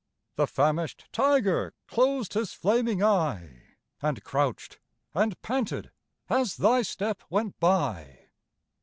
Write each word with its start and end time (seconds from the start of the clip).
The 0.35 0.47
famished 0.47 1.05
tiger 1.11 1.75
closed 1.87 2.33
his 2.33 2.53
flaming 2.53 3.03
eye, 3.03 3.75
And 4.01 4.23
crouched 4.23 4.79
and 5.13 5.39
panted 5.43 5.91
as 6.27 6.57
thy 6.57 6.81
step 6.81 7.21
went 7.29 7.59
by! 7.59 8.29